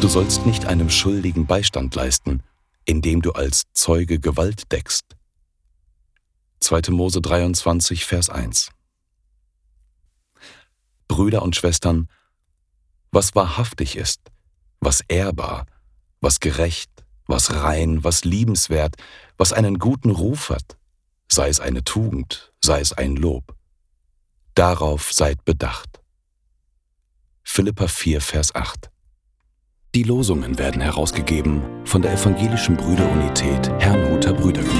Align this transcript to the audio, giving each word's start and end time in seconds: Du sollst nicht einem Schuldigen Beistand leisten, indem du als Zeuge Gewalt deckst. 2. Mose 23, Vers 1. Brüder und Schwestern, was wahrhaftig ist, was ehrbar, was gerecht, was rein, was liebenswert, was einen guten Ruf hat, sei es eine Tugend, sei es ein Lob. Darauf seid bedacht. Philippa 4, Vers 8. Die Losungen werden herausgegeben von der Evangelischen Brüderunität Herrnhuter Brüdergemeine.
Du 0.00 0.06
sollst 0.06 0.46
nicht 0.46 0.64
einem 0.64 0.90
Schuldigen 0.90 1.46
Beistand 1.46 1.92
leisten, 1.96 2.44
indem 2.84 3.20
du 3.20 3.32
als 3.32 3.64
Zeuge 3.72 4.20
Gewalt 4.20 4.70
deckst. 4.70 5.16
2. 6.60 6.92
Mose 6.92 7.20
23, 7.20 8.04
Vers 8.04 8.30
1. 8.30 8.70
Brüder 11.08 11.42
und 11.42 11.56
Schwestern, 11.56 12.08
was 13.10 13.34
wahrhaftig 13.34 13.96
ist, 13.96 14.20
was 14.78 15.00
ehrbar, 15.08 15.66
was 16.20 16.38
gerecht, 16.38 16.92
was 17.26 17.52
rein, 17.52 18.04
was 18.04 18.22
liebenswert, 18.22 18.94
was 19.36 19.52
einen 19.52 19.80
guten 19.80 20.10
Ruf 20.10 20.50
hat, 20.50 20.76
sei 21.28 21.48
es 21.48 21.58
eine 21.58 21.82
Tugend, 21.82 22.52
sei 22.62 22.78
es 22.78 22.92
ein 22.92 23.16
Lob. 23.16 23.52
Darauf 24.54 25.12
seid 25.12 25.44
bedacht. 25.44 26.00
Philippa 27.42 27.88
4, 27.88 28.20
Vers 28.20 28.54
8. 28.54 28.90
Die 29.94 30.02
Losungen 30.02 30.58
werden 30.58 30.82
herausgegeben 30.82 31.62
von 31.84 32.02
der 32.02 32.12
Evangelischen 32.12 32.76
Brüderunität 32.76 33.70
Herrnhuter 33.78 34.34
Brüdergemeine. 34.34 34.77